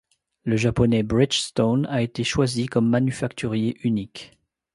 Le 0.45 0.57
japonais 0.57 1.03
Bridgestone 1.03 1.85
a 1.85 2.01
été 2.01 2.23
choisi 2.23 2.65
comme 2.65 2.89
manufacturier 2.89 3.77
unique. 3.83 4.33